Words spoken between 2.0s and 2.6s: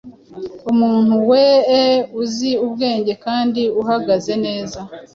uzi